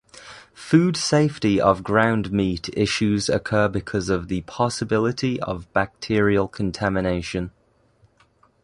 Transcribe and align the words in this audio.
Food 0.55 0.97
safety 0.97 1.61
of 1.61 1.83
ground 1.83 2.31
meat 2.31 2.69
issues 2.73 3.29
occur 3.29 3.67
because 3.67 4.09
of 4.09 4.29
the 4.29 4.41
possibility 4.41 5.39
of 5.41 5.71
bacterial 5.73 6.47
contamination. 6.47 7.51